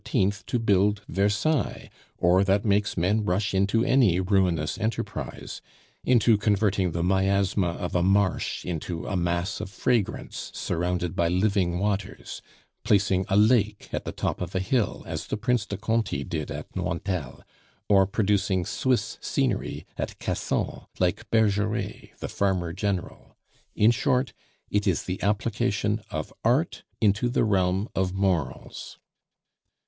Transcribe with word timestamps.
to 0.47 0.57
build 0.57 1.03
Versailles, 1.09 1.91
or 2.17 2.43
that 2.43 2.65
makes 2.65 2.97
men 2.97 3.23
rush 3.23 3.53
into 3.53 3.85
any 3.85 4.19
ruinous 4.19 4.79
enterprise 4.79 5.61
into 6.03 6.39
converting 6.39 6.89
the 6.91 7.03
miasma 7.03 7.73
of 7.73 7.93
a 7.93 8.01
marsh 8.01 8.65
into 8.65 9.05
a 9.05 9.15
mass 9.15 9.61
of 9.61 9.69
fragrance 9.69 10.49
surrounded 10.55 11.15
by 11.15 11.27
living 11.27 11.77
waters; 11.77 12.41
placing 12.83 13.25
a 13.29 13.37
lake 13.37 13.89
at 13.93 14.03
the 14.03 14.11
top 14.11 14.41
of 14.41 14.55
a 14.55 14.59
hill, 14.59 15.03
as 15.05 15.27
the 15.27 15.37
Prince 15.37 15.67
de 15.67 15.77
Conti 15.77 16.23
did 16.23 16.49
at 16.49 16.75
Nointel; 16.75 17.43
or 17.87 18.07
producing 18.07 18.65
Swiss 18.65 19.19
scenery 19.21 19.85
at 19.99 20.17
Cassan, 20.17 20.87
like 20.97 21.29
Bergeret, 21.29 22.17
the 22.17 22.27
farmer 22.27 22.73
general. 22.73 23.37
In 23.75 23.91
short, 23.91 24.33
it 24.71 24.87
is 24.87 25.03
the 25.03 25.21
application 25.21 26.01
of 26.09 26.33
art 26.43 26.81
in 26.99 27.11
the 27.21 27.43
realm 27.43 27.87
of 27.93 28.13
morals. 28.15 28.97